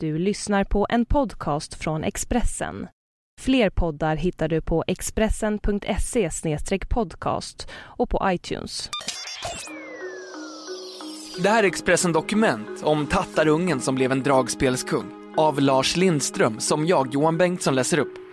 Du 0.00 0.18
lyssnar 0.18 0.64
på 0.64 0.86
en 0.90 1.04
podcast 1.04 1.74
från 1.74 2.04
Expressen. 2.04 2.88
Fler 3.40 3.70
poddar 3.70 4.16
hittar 4.16 4.48
du 4.48 4.60
på 4.60 4.84
expressen.se 4.86 6.30
podcast 6.88 7.68
och 7.74 8.10
på 8.10 8.20
iTunes. 8.24 8.90
Det 11.42 11.48
här 11.48 11.62
är 11.62 11.66
Expressen 11.66 12.12
Dokument 12.12 12.82
om 12.82 13.06
tattarungen 13.06 13.80
som 13.80 13.94
blev 13.94 14.12
en 14.12 14.22
dragspelskung 14.22 15.34
av 15.36 15.60
Lars 15.60 15.96
Lindström 15.96 16.60
som 16.60 16.86
jag, 16.86 17.14
Johan 17.14 17.38
Bengtsson, 17.38 17.74
läser 17.74 17.98
upp. 17.98 18.25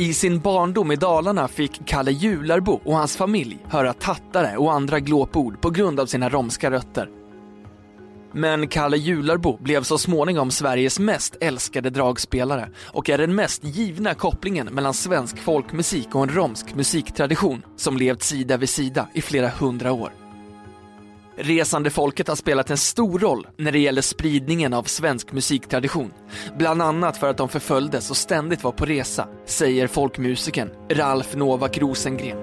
I 0.00 0.14
sin 0.14 0.40
barndom 0.40 0.92
i 0.92 0.96
Dalarna 0.96 1.48
fick 1.48 1.86
Kalle 1.86 2.10
Jularbo 2.10 2.80
och 2.84 2.96
hans 2.96 3.16
familj 3.16 3.58
höra 3.68 3.92
tattare 3.92 4.56
och 4.56 4.72
andra 4.72 5.00
glåpord 5.00 5.60
på 5.60 5.70
grund 5.70 6.00
av 6.00 6.06
sina 6.06 6.28
romska 6.28 6.70
rötter. 6.70 7.08
Men 8.32 8.68
Kalle 8.68 8.96
Jularbo 8.96 9.58
blev 9.62 9.82
så 9.82 9.98
småningom 9.98 10.50
Sveriges 10.50 10.98
mest 10.98 11.36
älskade 11.40 11.90
dragspelare 11.90 12.68
och 12.92 13.10
är 13.10 13.18
den 13.18 13.34
mest 13.34 13.64
givna 13.64 14.14
kopplingen 14.14 14.66
mellan 14.66 14.94
svensk 14.94 15.38
folkmusik 15.38 16.14
och 16.14 16.22
en 16.22 16.34
romsk 16.34 16.74
musiktradition 16.74 17.62
som 17.76 17.96
levt 17.96 18.22
sida 18.22 18.56
vid 18.56 18.68
sida 18.68 19.08
i 19.14 19.22
flera 19.22 19.48
hundra 19.48 19.92
år. 19.92 20.19
Resande 21.42 21.90
folket 21.90 22.28
har 22.28 22.36
spelat 22.36 22.70
en 22.70 22.76
stor 22.76 23.18
roll 23.18 23.46
när 23.56 23.72
det 23.72 23.78
gäller 23.78 24.02
spridningen 24.02 24.74
av 24.74 24.82
svensk 24.82 25.32
musiktradition. 25.32 26.12
Bland 26.58 26.82
annat 26.82 27.16
för 27.16 27.28
att 27.28 27.36
de 27.36 27.48
förföljdes 27.48 28.10
och 28.10 28.16
ständigt 28.16 28.64
var 28.64 28.72
på 28.72 28.84
resa, 28.84 29.28
säger 29.46 29.86
folkmusikern 29.86 30.70
Ralf 30.90 31.34
Novak 31.34 31.78
Rosengren. 31.78 32.38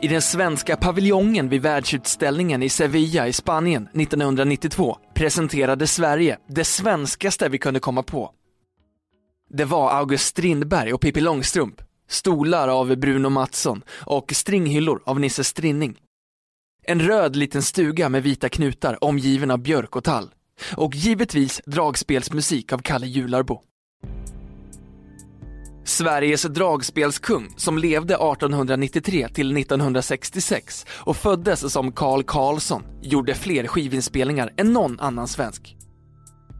I 0.00 0.08
den 0.08 0.22
svenska 0.22 0.76
paviljongen 0.76 1.48
vid 1.48 1.62
världsutställningen 1.62 2.62
i 2.62 2.68
Sevilla 2.68 3.28
i 3.28 3.32
Spanien 3.32 3.88
1992 3.94 4.98
presenterade 5.14 5.86
Sverige 5.86 6.38
det 6.48 6.64
svenskaste 6.64 7.48
vi 7.48 7.58
kunde 7.58 7.80
komma 7.80 8.02
på. 8.02 8.32
Det 9.50 9.64
var 9.64 9.90
August 9.90 10.26
Strindberg 10.26 10.92
och 10.92 11.00
Pippi 11.00 11.20
Långstrump, 11.20 11.82
stolar 12.08 12.68
av 12.68 12.96
Bruno 12.96 13.28
Mattsson 13.28 13.82
och 13.90 14.32
stringhyllor 14.32 15.02
av 15.06 15.20
Nisse 15.20 15.44
Strinning. 15.44 15.98
En 16.82 17.00
röd 17.00 17.36
liten 17.36 17.62
stuga 17.62 18.08
med 18.08 18.22
vita 18.22 18.48
knutar 18.48 19.04
omgiven 19.04 19.50
av 19.50 19.58
björk 19.58 19.96
och 19.96 20.04
tall. 20.04 20.30
Och 20.76 20.94
givetvis 20.94 21.60
dragspelsmusik 21.66 22.72
av 22.72 22.78
Kalle 22.78 23.06
Jularbo. 23.06 23.62
Sveriges 25.84 26.42
dragspelskung 26.42 27.54
som 27.56 27.78
levde 27.78 28.14
1893 28.14 29.28
till 29.28 29.56
1966 29.56 30.86
och 30.88 31.16
föddes 31.16 31.72
som 31.72 31.92
Carl 31.92 32.22
Karlsson 32.22 32.82
gjorde 33.02 33.34
fler 33.34 33.66
skivinspelningar 33.66 34.52
än 34.56 34.72
någon 34.72 35.00
annan 35.00 35.28
svensk. 35.28 35.75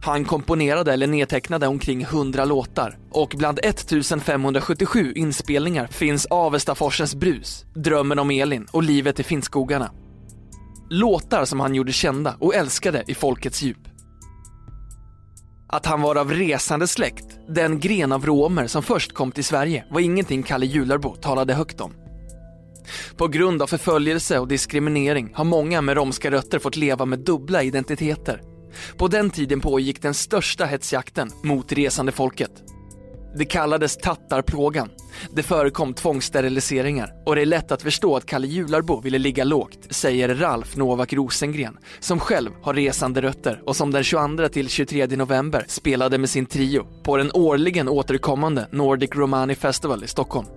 Han 0.01 0.25
komponerade 0.25 0.93
eller 0.93 1.07
nedtecknade 1.07 1.67
omkring 1.67 2.01
100 2.01 2.45
låtar 2.45 2.97
och 3.11 3.33
bland 3.37 3.59
1577 3.63 5.13
inspelningar 5.15 5.87
finns 5.87 6.25
Avestaforsens 6.25 7.15
brus, 7.15 7.65
Drömmen 7.75 8.19
om 8.19 8.31
Elin 8.31 8.67
och 8.71 8.83
Livet 8.83 9.19
i 9.19 9.23
Finnskogarna. 9.23 9.91
Låtar 10.89 11.45
som 11.45 11.59
han 11.59 11.75
gjorde 11.75 11.91
kända 11.91 12.35
och 12.39 12.55
älskade 12.55 13.03
i 13.07 13.15
folkets 13.15 13.61
djup. 13.61 13.87
Att 15.69 15.85
han 15.85 16.01
var 16.01 16.15
av 16.15 16.31
resande 16.31 16.87
släkt, 16.87 17.25
den 17.49 17.79
gren 17.79 18.11
av 18.11 18.25
romer 18.25 18.67
som 18.67 18.83
först 18.83 19.13
kom 19.13 19.31
till 19.31 19.43
Sverige, 19.43 19.85
var 19.89 19.99
ingenting 19.99 20.43
Kalle 20.43 20.65
Jularbo 20.65 21.15
talade 21.15 21.53
högt 21.53 21.81
om. 21.81 21.93
På 23.17 23.27
grund 23.27 23.61
av 23.61 23.67
förföljelse 23.67 24.39
och 24.39 24.47
diskriminering 24.47 25.31
har 25.33 25.43
många 25.43 25.81
med 25.81 25.95
romska 25.95 26.31
rötter 26.31 26.59
fått 26.59 26.75
leva 26.75 27.05
med 27.05 27.19
dubbla 27.19 27.63
identiteter 27.63 28.41
på 28.97 29.07
den 29.07 29.29
tiden 29.29 29.61
pågick 29.61 30.01
den 30.01 30.13
största 30.13 30.65
hetsjakten 30.65 31.31
mot 31.43 31.71
resande 31.71 32.11
folket. 32.11 32.51
Det 33.35 33.45
kallades 33.45 33.97
tattarplågan. 33.97 34.89
Det 35.35 35.43
förekom 35.43 35.93
tvångssteriliseringar 35.93 37.13
och 37.25 37.35
det 37.35 37.41
är 37.41 37.45
lätt 37.45 37.71
att 37.71 37.81
förstå 37.81 38.15
att 38.15 38.25
Kalle 38.25 38.47
Jularbo 38.47 39.01
ville 39.01 39.17
ligga 39.17 39.43
lågt, 39.43 39.79
säger 39.89 40.35
Ralf 40.35 40.75
Novak 40.75 41.13
Rosengren, 41.13 41.77
som 41.99 42.19
själv 42.19 42.51
har 42.61 42.73
resande 42.73 43.21
rötter 43.21 43.61
och 43.65 43.75
som 43.75 43.91
den 43.91 44.03
22 44.03 44.47
till 44.47 44.69
23 44.69 45.07
november 45.07 45.65
spelade 45.67 46.17
med 46.17 46.29
sin 46.29 46.45
trio 46.45 46.87
på 47.03 47.17
den 47.17 47.31
årligen 47.33 47.89
återkommande 47.89 48.67
Nordic 48.71 49.11
Romani 49.15 49.55
Festival 49.55 50.03
i 50.03 50.07
Stockholm. 50.07 50.47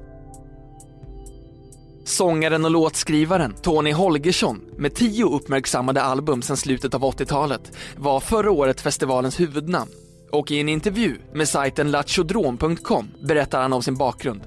Sångaren 2.05 2.65
och 2.65 2.71
låtskrivaren 2.71 3.55
Tony 3.63 3.93
Holgersson 3.93 4.61
med 4.79 4.95
tio 4.95 5.25
uppmärksammade 5.25 6.03
album 6.03 6.43
sedan 6.43 6.57
slutet 6.57 6.95
av 6.95 7.03
80-talet 7.03 7.73
var 7.97 8.21
förra 8.21 8.51
året 8.51 8.81
festivalens 8.81 9.41
huvudnamn 9.41 9.91
och 10.33 10.51
i 10.51 10.61
en 10.61 10.69
intervju 10.69 11.17
med 11.35 11.49
sajten 11.49 11.91
lachodrom.com 11.91 13.09
berättar 13.29 13.63
han 13.63 13.73
om 13.73 13.83
sin 13.83 13.97
bakgrund. 13.97 14.41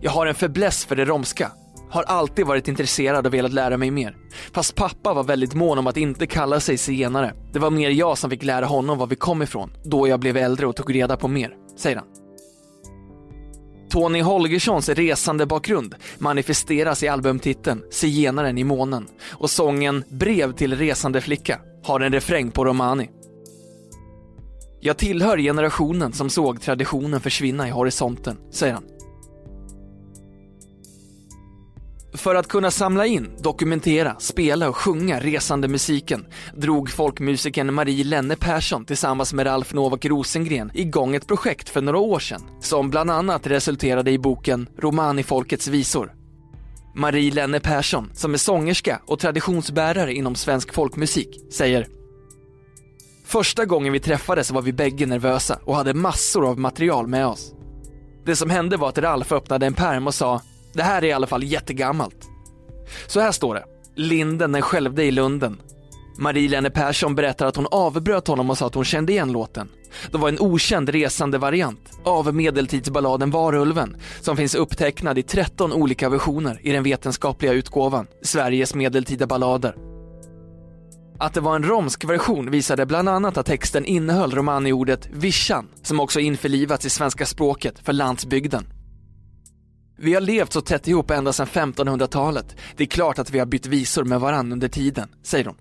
Jag 0.00 0.10
har 0.10 0.26
en 0.26 0.34
fäbless 0.34 0.84
för 0.84 0.96
det 0.96 1.04
romska. 1.04 1.52
Har 1.90 2.02
alltid 2.02 2.46
varit 2.46 2.68
intresserad 2.68 3.26
och 3.26 3.34
velat 3.34 3.52
lära 3.52 3.76
mig 3.76 3.90
mer. 3.90 4.16
Fast 4.52 4.74
pappa 4.74 5.14
var 5.14 5.24
väldigt 5.24 5.54
mån 5.54 5.78
om 5.78 5.86
att 5.86 5.96
inte 5.96 6.26
kalla 6.26 6.60
sig 6.60 6.78
zigenare. 6.78 7.34
Det 7.52 7.58
var 7.58 7.70
mer 7.70 7.90
jag 7.90 8.18
som 8.18 8.30
fick 8.30 8.42
lära 8.42 8.66
honom 8.66 8.98
var 8.98 9.06
vi 9.06 9.16
kom 9.16 9.42
ifrån, 9.42 9.70
då 9.84 10.08
jag 10.08 10.20
blev 10.20 10.36
äldre 10.36 10.66
och 10.66 10.76
tog 10.76 10.94
reda 10.94 11.16
på 11.16 11.28
mer, 11.28 11.54
säger 11.78 11.96
han. 11.96 12.21
Tony 13.92 14.20
Holgerssons 14.20 14.88
resande 14.88 15.46
bakgrund 15.46 15.94
manifesteras 16.18 17.02
i 17.02 17.08
albumtiteln 17.08 17.82
Zigenaren 17.90 18.58
i 18.58 18.64
månen 18.64 19.06
och 19.30 19.50
sången 19.50 20.04
Brev 20.08 20.52
till 20.52 20.76
resande 20.76 21.20
flicka 21.20 21.60
har 21.84 22.00
en 22.00 22.12
refräng 22.12 22.50
på 22.50 22.64
romani. 22.64 23.10
Jag 24.80 24.96
tillhör 24.96 25.38
generationen 25.38 26.12
som 26.12 26.30
såg 26.30 26.60
traditionen 26.60 27.20
försvinna 27.20 27.68
i 27.68 27.70
horisonten, 27.70 28.36
säger 28.50 28.74
han. 28.74 28.84
För 32.14 32.34
att 32.34 32.48
kunna 32.48 32.70
samla 32.70 33.06
in, 33.06 33.30
dokumentera, 33.38 34.16
spela 34.18 34.68
och 34.68 34.76
sjunga 34.76 35.20
resande 35.20 35.68
musiken 35.68 36.26
drog 36.56 36.90
folkmusikern 36.90 37.74
Marie 37.74 38.04
Lenne 38.04 38.36
Persson 38.36 38.84
tillsammans 38.84 39.32
med 39.32 39.46
Ralf 39.46 39.72
Novak 39.72 40.04
Rosengren 40.04 40.70
igång 40.74 41.14
ett 41.14 41.26
projekt 41.26 41.68
för 41.68 41.80
några 41.80 41.98
år 41.98 42.18
sedan 42.18 42.42
som 42.60 42.90
bland 42.90 43.10
annat 43.10 43.46
resulterade 43.46 44.10
i 44.10 44.18
boken 44.18 44.68
Romani 44.78 45.22
folkets 45.22 45.68
visor. 45.68 46.12
Marie 46.94 47.32
Lenne 47.32 47.60
Persson, 47.60 48.10
som 48.14 48.34
är 48.34 48.38
sångerska 48.38 49.02
och 49.06 49.18
traditionsbärare 49.18 50.14
inom 50.14 50.34
svensk 50.34 50.74
folkmusik, 50.74 51.40
säger 51.52 51.86
Första 53.24 53.64
gången 53.64 53.92
vi 53.92 54.00
träffades 54.00 54.50
var 54.50 54.62
vi 54.62 54.72
bägge 54.72 55.06
nervösa 55.06 55.58
och 55.64 55.76
hade 55.76 55.94
massor 55.94 56.48
av 56.48 56.58
material 56.58 57.06
med 57.06 57.26
oss. 57.26 57.52
Det 58.24 58.36
som 58.36 58.50
hände 58.50 58.76
var 58.76 58.88
att 58.88 58.98
Ralf 58.98 59.32
öppnade 59.32 59.66
en 59.66 59.74
pärm 59.74 60.06
och 60.06 60.14
sa 60.14 60.40
det 60.72 60.82
här 60.82 61.04
är 61.04 61.06
i 61.06 61.12
alla 61.12 61.26
fall 61.26 61.44
jättegammalt. 61.44 62.28
Så 63.06 63.20
här 63.20 63.32
står 63.32 63.54
det. 63.54 63.64
Linden 63.96 64.52
den 64.52 64.62
skälvde 64.62 65.04
i 65.04 65.10
lunden. 65.10 65.60
Marie-Lene 66.18 66.70
Persson 66.70 67.14
berättar 67.14 67.46
att 67.46 67.56
hon 67.56 67.66
avbröt 67.70 68.28
honom 68.28 68.50
och 68.50 68.58
sa 68.58 68.66
att 68.66 68.74
hon 68.74 68.84
kände 68.84 69.12
igen 69.12 69.32
låten. 69.32 69.68
Det 70.10 70.18
var 70.18 70.28
en 70.28 70.40
okänd 70.40 70.88
resande 70.88 71.38
variant 71.38 71.90
av 72.04 72.34
medeltidsballaden 72.34 73.30
Varulven 73.30 73.96
som 74.20 74.36
finns 74.36 74.54
upptecknad 74.54 75.18
i 75.18 75.22
13 75.22 75.72
olika 75.72 76.08
versioner 76.08 76.60
i 76.62 76.72
den 76.72 76.82
vetenskapliga 76.82 77.52
utgåvan 77.52 78.06
Sveriges 78.22 78.74
medeltida 78.74 79.26
ballader. 79.26 79.74
Att 81.18 81.34
det 81.34 81.40
var 81.40 81.56
en 81.56 81.68
romsk 81.68 82.04
version 82.04 82.50
visade 82.50 82.86
bland 82.86 83.08
annat 83.08 83.36
att 83.36 83.46
texten 83.46 83.84
innehöll 83.84 84.30
romaniordet 84.30 85.08
vischan 85.12 85.68
som 85.82 86.00
också 86.00 86.20
införlivats 86.20 86.86
i 86.86 86.90
svenska 86.90 87.26
språket 87.26 87.78
för 87.78 87.92
landsbygden. 87.92 88.66
Vi 90.02 90.14
har 90.14 90.20
levt 90.20 90.52
så 90.52 90.60
tätt 90.60 90.88
ihop 90.88 91.10
ända 91.10 91.32
sedan 91.32 91.46
1500-talet. 91.46 92.56
Det 92.76 92.84
är 92.84 92.88
klart 92.88 93.18
att 93.18 93.30
vi 93.30 93.38
har 93.38 93.46
bytt 93.46 93.66
visor 93.66 94.04
med 94.04 94.20
varann 94.20 94.52
under 94.52 94.68
tiden, 94.68 95.08
säger 95.22 95.44
hon. 95.44 95.56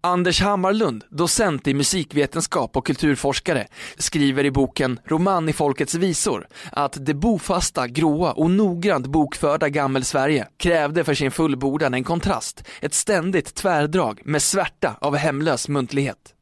Anders 0.00 0.40
Hammarlund, 0.40 1.04
docent 1.10 1.66
i 1.66 1.74
musikvetenskap 1.74 2.76
och 2.76 2.86
kulturforskare, 2.86 3.66
skriver 3.96 4.44
i 4.44 4.50
boken 4.50 5.00
Roman 5.04 5.48
i 5.48 5.52
folkets 5.52 5.94
visor 5.94 6.46
att 6.72 6.96
det 7.06 7.14
bofasta, 7.14 7.88
gråa 7.88 8.32
och 8.32 8.50
noggrant 8.50 9.06
bokförda 9.06 9.68
gammelsverige 9.68 10.48
krävde 10.56 11.04
för 11.04 11.14
sin 11.14 11.30
fullbordan 11.30 11.94
en 11.94 12.04
kontrast, 12.04 12.64
ett 12.80 12.94
ständigt 12.94 13.54
tvärdrag 13.54 14.20
med 14.24 14.42
svärta 14.42 14.96
av 15.00 15.16
hemlös 15.16 15.68
muntlighet. 15.68 16.33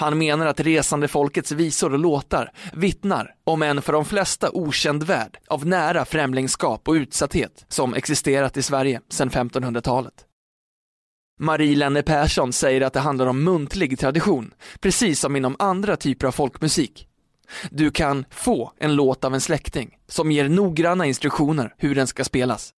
Han 0.00 0.18
menar 0.18 0.46
att 0.46 0.60
resande 0.60 1.08
folkets 1.08 1.52
visor 1.52 1.92
och 1.92 1.98
låtar 1.98 2.52
vittnar 2.72 3.34
om 3.44 3.62
en 3.62 3.82
för 3.82 3.92
de 3.92 4.04
flesta 4.04 4.50
okänd 4.52 5.02
värld 5.02 5.38
av 5.48 5.66
nära 5.66 6.04
främlingskap 6.04 6.88
och 6.88 6.92
utsatthet 6.92 7.64
som 7.68 7.94
existerat 7.94 8.56
i 8.56 8.62
Sverige 8.62 9.00
sedan 9.08 9.30
1500-talet. 9.30 10.14
Marie 11.40 11.76
Lenne 11.76 12.02
Persson 12.02 12.52
säger 12.52 12.80
att 12.80 12.92
det 12.92 13.00
handlar 13.00 13.26
om 13.26 13.44
muntlig 13.44 13.98
tradition, 13.98 14.54
precis 14.80 15.20
som 15.20 15.36
inom 15.36 15.56
andra 15.58 15.96
typer 15.96 16.26
av 16.26 16.32
folkmusik. 16.32 17.08
Du 17.70 17.90
kan 17.90 18.24
få 18.30 18.72
en 18.78 18.94
låt 18.94 19.24
av 19.24 19.34
en 19.34 19.40
släkting 19.40 19.98
som 20.08 20.32
ger 20.32 20.48
noggranna 20.48 21.06
instruktioner 21.06 21.74
hur 21.78 21.94
den 21.94 22.06
ska 22.06 22.24
spelas. 22.24 22.70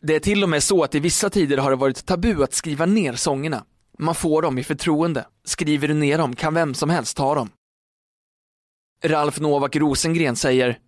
Det 0.00 0.14
är 0.14 0.20
till 0.20 0.42
och 0.42 0.48
med 0.48 0.62
så 0.62 0.84
att 0.84 0.94
i 0.94 1.00
vissa 1.00 1.30
tider 1.30 1.58
har 1.58 1.70
det 1.70 1.76
varit 1.76 2.06
tabu 2.06 2.42
att 2.42 2.54
skriva 2.54 2.86
ner 2.86 3.12
sångerna. 3.12 3.64
Man 3.98 4.14
får 4.14 4.42
dem 4.42 4.58
i 4.58 4.64
förtroende. 4.64 5.24
Skriver 5.44 5.88
du 5.88 5.94
ner 5.94 6.18
dem 6.18 6.36
kan 6.36 6.54
vem 6.54 6.74
som 6.74 6.90
helst 6.90 7.16
ta 7.16 7.34
dem. 7.34 7.50
Ralf 9.04 9.40
Novak 9.40 9.76
Rosengren 9.76 10.36
säger 10.36 10.78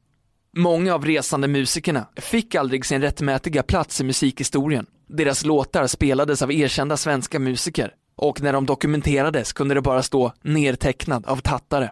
Många 0.56 0.95
av 0.95 1.05
resande 1.05 1.49
musikerna 1.49 2.09
fick 2.17 2.55
aldrig 2.55 2.87
sin 2.87 3.01
rättmätiga 3.01 3.62
plats 3.62 4.01
i 4.01 4.05
musikhistorien. 4.05 4.87
Deras 5.09 5.45
låtar 5.45 5.87
spelades 5.87 6.43
av 6.43 6.53
erkända 6.53 6.97
svenska 6.97 7.39
musiker 7.39 7.95
och 8.17 8.43
när 8.43 8.53
de 8.53 8.67
dokumenterades 8.67 9.53
kunde 9.53 9.75
det 9.75 9.83
bara 9.83 10.03
stå 10.03 10.33
nertecknad 10.43 11.27
av 11.27 11.37
tattare. 11.37 11.91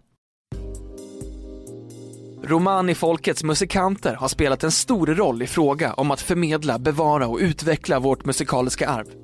Romani-folkets 2.44 3.44
musikanter 3.44 4.14
har 4.14 4.28
spelat 4.28 4.64
en 4.64 4.70
stor 4.70 5.06
roll 5.06 5.42
i 5.42 5.46
fråga 5.46 5.94
om 5.94 6.10
att 6.10 6.20
förmedla, 6.20 6.78
bevara 6.78 7.26
och 7.26 7.38
utveckla 7.38 8.00
vårt 8.00 8.24
musikaliska 8.24 8.88
arv. 8.88 9.21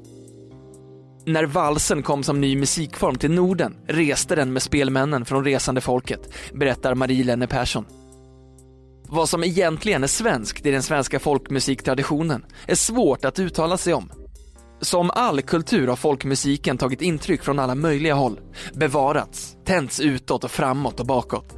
När 1.28 1.44
valsen 1.44 2.02
kom 2.02 2.22
som 2.22 2.40
ny 2.40 2.56
musikform 2.56 3.16
till 3.16 3.30
Norden 3.30 3.76
reste 3.86 4.34
den 4.34 4.52
med 4.52 4.62
spelmännen 4.62 5.24
från 5.24 5.44
resande 5.44 5.80
folket, 5.80 6.20
berättar 6.52 6.94
Marie 6.94 7.24
Lenne 7.24 7.46
Persson. 7.46 7.84
Vad 9.08 9.28
som 9.28 9.44
egentligen 9.44 10.02
är 10.02 10.08
svenskt 10.08 10.66
i 10.66 10.70
den 10.70 10.82
svenska 10.82 11.20
folkmusiktraditionen 11.20 12.44
är 12.66 12.74
svårt 12.74 13.24
att 13.24 13.38
uttala 13.38 13.76
sig 13.76 13.94
om. 13.94 14.12
Som 14.80 15.10
all 15.10 15.42
kultur 15.42 15.88
har 15.88 15.96
folkmusiken 15.96 16.78
tagit 16.78 17.02
intryck 17.02 17.42
från 17.42 17.58
alla 17.58 17.74
möjliga 17.74 18.14
håll, 18.14 18.40
bevarats, 18.74 19.56
tänts 19.64 20.00
utåt 20.00 20.44
och 20.44 20.50
framåt 20.50 21.00
och 21.00 21.06
bakåt. 21.06 21.54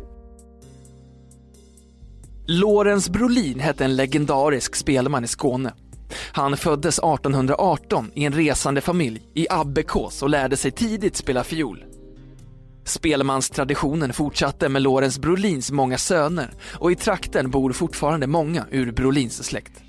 Lorentz 2.46 3.08
Brolin 3.08 3.61
hette 3.61 3.84
en 3.84 3.96
legendarisk 3.96 4.76
spelman 4.76 5.25
i 5.25 5.28
Skåne. 5.28 5.72
Han 6.32 6.56
föddes 6.56 6.98
1818 6.98 8.10
i 8.14 8.24
en 8.24 8.32
resande 8.32 8.80
familj 8.80 9.22
i 9.34 9.46
Abbekås 9.50 10.22
och 10.22 10.30
lärde 10.30 10.56
sig 10.56 10.70
tidigt 10.70 11.16
spela 11.16 11.44
fiol. 11.44 11.84
Spelmanstraditionen 12.84 14.12
fortsatte 14.12 14.68
med 14.68 14.82
Lorentz 14.82 15.18
Brolins 15.18 15.70
många 15.70 15.98
söner 15.98 16.50
och 16.74 16.92
i 16.92 16.96
trakten 16.96 17.50
bor 17.50 17.72
fortfarande 17.72 18.26
många 18.26 18.66
ur 18.70 18.92
Brolins 18.92 19.44
släkt. 19.44 19.82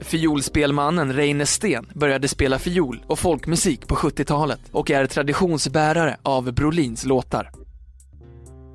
Fiolspelmannen 0.00 1.12
Reine 1.12 1.46
Sten 1.46 1.86
började 1.94 2.28
spela 2.28 2.58
fiol 2.58 3.04
och 3.06 3.18
folkmusik 3.18 3.86
på 3.86 3.94
70-talet 3.94 4.60
och 4.72 4.90
är 4.90 5.06
traditionsbärare 5.06 6.16
av 6.22 6.52
Brolins 6.52 7.04
låtar. 7.04 7.65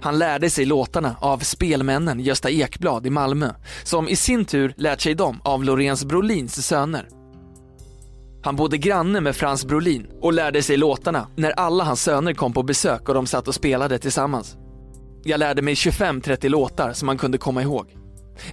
Han 0.01 0.19
lärde 0.19 0.49
sig 0.49 0.65
låtarna 0.65 1.15
av 1.19 1.37
spelmännen 1.37 2.19
Gösta 2.19 2.49
Ekblad 2.49 3.05
i 3.05 3.09
Malmö, 3.09 3.53
som 3.83 4.07
i 4.07 4.15
sin 4.15 4.45
tur 4.45 4.73
lärt 4.77 5.01
sig 5.01 5.13
dem 5.13 5.41
av 5.43 5.63
Lorenz 5.63 6.05
Brolins 6.05 6.67
söner. 6.67 7.07
Han 8.43 8.55
bodde 8.55 8.77
granne 8.77 9.21
med 9.21 9.35
Frans 9.35 9.65
Brolin 9.65 10.07
och 10.21 10.33
lärde 10.33 10.63
sig 10.63 10.77
låtarna 10.77 11.27
när 11.35 11.51
alla 11.51 11.83
hans 11.83 12.03
söner 12.03 12.33
kom 12.33 12.53
på 12.53 12.63
besök 12.63 13.09
och 13.09 13.15
de 13.15 13.25
satt 13.25 13.47
och 13.47 13.55
spelade 13.55 13.99
tillsammans. 13.99 14.57
Jag 15.23 15.39
lärde 15.39 15.61
mig 15.61 15.73
25-30 15.73 16.49
låtar 16.49 16.93
som 16.93 17.05
man 17.05 17.17
kunde 17.17 17.37
komma 17.37 17.61
ihåg. 17.61 17.95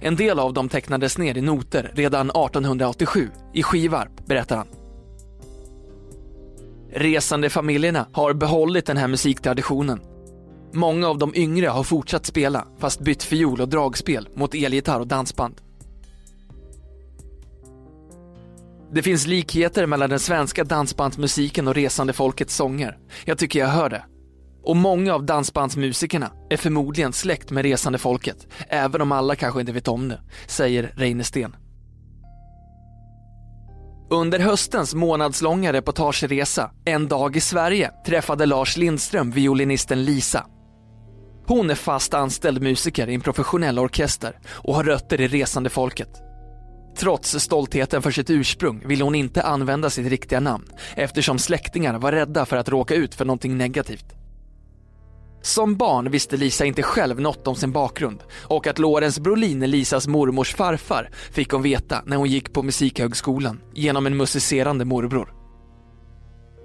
En 0.01 0.15
del 0.15 0.39
av 0.39 0.53
dem 0.53 0.69
tecknades 0.69 1.17
ner 1.17 1.37
i 1.37 1.41
noter 1.41 1.91
redan 1.95 2.29
1887 2.29 3.29
i 3.53 3.63
Skivarp, 3.63 4.25
berättar 4.25 4.57
han. 4.57 4.67
Resande 6.93 7.49
familjerna 7.49 8.07
har 8.13 8.33
behållit 8.33 8.85
den 8.85 8.97
här 8.97 9.07
musiktraditionen 9.07 9.99
Många 10.73 11.07
av 11.07 11.17
de 11.17 11.35
yngre 11.35 11.67
har 11.67 11.83
fortsatt 11.83 12.25
spela, 12.25 12.67
fast 12.77 12.99
bytt 12.99 13.23
fiol 13.23 13.61
och 13.61 13.69
dragspel 13.69 14.29
mot 14.35 14.55
elgitarr 14.55 14.99
och 14.99 15.07
dansband. 15.07 15.61
Det 18.91 19.01
finns 19.01 19.27
likheter 19.27 19.85
mellan 19.85 20.09
den 20.09 20.19
svenska 20.19 20.63
dansbandsmusiken 20.63 21.67
och 21.67 21.75
resande 21.75 22.13
folkets 22.13 22.55
sånger. 22.55 22.97
Jag 23.25 23.37
tycker 23.37 23.59
jag 23.59 23.67
hör 23.67 23.89
det. 23.89 24.03
Och 24.63 24.75
många 24.75 25.13
av 25.13 25.25
dansbandsmusikerna 25.25 26.31
är 26.49 26.57
förmodligen 26.57 27.13
släkt 27.13 27.51
med 27.51 27.63
resande 27.63 27.97
folket, 27.97 28.47
även 28.69 29.01
om 29.01 29.11
alla 29.11 29.35
kanske 29.35 29.59
inte 29.59 29.71
vet 29.71 29.87
om 29.87 30.07
det, 30.07 30.21
säger 30.47 30.93
Reine 30.95 31.23
Sten. 31.23 31.55
Under 34.11 34.39
höstens 34.39 34.93
månadslånga 34.93 35.73
reportageresa, 35.73 36.71
En 36.85 37.07
dag 37.07 37.35
i 37.35 37.41
Sverige, 37.41 37.91
träffade 38.05 38.45
Lars 38.45 38.77
Lindström 38.77 39.31
violinisten 39.31 40.03
Lisa 40.03 40.45
hon 41.49 41.69
är 41.69 41.75
fast 41.75 42.13
anställd 42.13 42.61
musiker 42.61 43.09
i 43.09 43.15
en 43.15 43.21
professionell 43.21 43.79
orkester 43.79 44.39
och 44.47 44.75
har 44.75 44.83
rötter 44.83 45.21
i 45.21 45.27
resande 45.27 45.69
folket. 45.69 46.09
Trots 46.97 47.39
stoltheten 47.39 48.01
för 48.01 48.11
sitt 48.11 48.29
ursprung 48.29 48.83
ville 48.85 49.03
hon 49.03 49.15
inte 49.15 49.43
använda 49.43 49.89
sitt 49.89 50.07
riktiga 50.07 50.39
namn 50.39 50.65
eftersom 50.95 51.39
släktingar 51.39 51.99
var 51.99 52.11
rädda 52.11 52.45
för 52.45 52.57
att 52.57 52.69
råka 52.69 52.95
ut 52.95 53.15
för 53.15 53.25
någonting 53.25 53.57
negativt. 53.57 54.05
Som 55.41 55.75
barn 55.75 56.11
visste 56.11 56.37
Lisa 56.37 56.65
inte 56.65 56.83
själv 56.83 57.21
något 57.21 57.47
om 57.47 57.55
sin 57.55 57.71
bakgrund 57.71 58.23
och 58.33 58.67
att 58.67 58.79
Lorentz 58.79 59.19
Brolin 59.19 59.63
är 59.63 59.67
Lisas 59.67 60.07
mormors 60.07 60.55
farfar 60.55 61.09
fick 61.31 61.51
hon 61.51 61.61
veta 61.61 62.03
när 62.05 62.17
hon 62.17 62.29
gick 62.29 62.53
på 62.53 62.63
Musikhögskolan 62.63 63.61
genom 63.73 64.05
en 64.05 64.17
musicerande 64.17 64.85
morbror. 64.85 65.33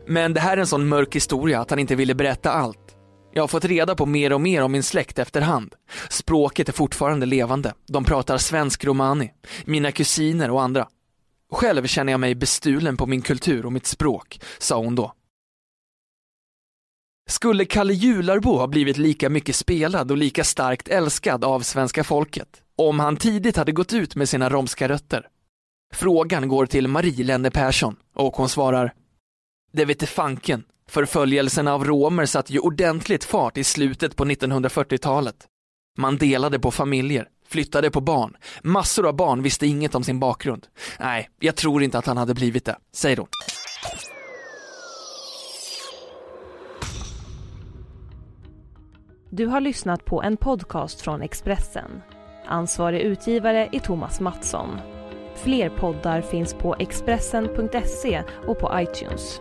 Men 0.09 0.35
det 0.35 0.41
här 0.41 0.57
är 0.57 0.61
en 0.61 0.67
sån 0.67 0.89
mörk 0.89 1.17
historia 1.17 1.61
att 1.61 1.71
han 1.71 1.79
inte 1.79 1.95
ville 1.95 2.15
berätta 2.15 2.53
allt 2.53 2.94
jag 3.35 3.43
har 3.43 3.49
fått 3.49 3.65
reda 3.65 3.95
på 3.95 4.07
mer 4.07 4.33
och 4.33 4.41
mer 4.41 4.63
om 4.63 4.73
min 4.73 4.83
släkt 4.83 5.19
efterhand. 5.19 5.75
Språket 6.11 6.69
är 6.69 6.73
fortfarande 6.73 7.27
levande. 7.27 7.75
De 7.87 8.05
pratar 8.05 8.39
svensk 8.39 8.85
romani. 8.85 9.33
Mina 9.65 9.93
kusiner 9.93 10.51
och 10.51 10.63
andra. 10.63 10.89
Själv 11.53 11.87
känner 11.87 12.13
jag 12.13 12.21
mig 12.21 12.35
bestulen 12.35 12.97
på 12.97 13.07
min 13.07 13.23
kultur 13.23 13.67
och 13.67 13.73
mitt 13.73 13.87
språk, 13.87 14.41
sa 14.59 14.79
hon 14.79 14.95
då. 14.95 15.13
Skulle 17.31 17.65
Kalle 17.65 17.93
Jularbo 17.93 18.57
ha 18.57 18.67
blivit 18.67 18.97
lika 18.97 19.31
mycket 19.31 19.57
spelad 19.57 20.11
och 20.11 20.17
lika 20.17 20.45
starkt 20.45 20.89
älskad 20.89 21.45
av 21.45 21.61
svenska 21.61 22.05
folket 22.05 22.63
om 22.77 23.01
han 23.01 23.17
tidigt 23.17 23.57
hade 23.57 23.73
gått 23.73 23.93
ut 23.93 24.17
med 24.17 24.29
sina 24.29 24.51
romska 24.51 24.89
rötter? 24.89 25.29
Frågan 25.95 26.49
går 26.49 26.67
till 26.67 26.89
Marie 26.89 27.25
Lenne 27.25 27.51
Persson 27.51 27.97
och 28.15 28.37
hon 28.37 28.49
svarar 28.49 28.95
Det 29.73 29.85
vete 29.85 30.07
fanken, 30.07 30.65
Förföljelsen 30.91 31.69
av 31.69 31.85
romer 31.85 32.27
satte 32.27 32.53
ju 32.53 32.59
ordentligt 32.59 33.25
fart 33.25 33.59
i 33.59 33.65
slutet 33.65 34.17
på 34.17 34.25
1940-talet. 34.25 35.37
Man 35.99 36.17
delade 36.17 36.59
på 36.59 36.71
familjer, 36.71 37.29
flyttade 37.49 37.91
på 37.91 38.01
barn. 38.01 38.37
Massor 38.63 39.07
av 39.07 39.17
barn 39.17 39.43
visste 39.43 39.67
inget 39.67 39.95
om 39.95 40.05
sin 40.05 40.21
bakgrund. 40.21 40.67
Nej, 41.01 41.29
jag 41.41 41.57
tror 41.57 41.83
inte 41.83 41.99
att 41.99 42.07
han 42.07 42.17
hade 42.17 42.35
blivit 42.35 42.65
det, 42.65 42.77
säger 42.93 43.17
hon. 43.17 43.29
Du 49.31 49.47
har 49.47 49.61
lyssnat 49.61 50.05
på 50.05 50.23
en 50.23 50.37
podcast 50.37 51.01
från 51.01 51.23
Expressen. 51.23 52.03
Ansvarig 52.47 53.01
utgivare 53.01 53.69
är 53.73 53.81
Thomas 53.81 54.21
Mattsson. 54.21 54.79
Fler 55.37 55.71
poddar 55.71 56.21
finns 56.21 56.55
på 56.55 56.77
Expressen.se 56.79 58.23
och 58.47 58.59
på 58.59 58.71
iTunes. 58.75 59.41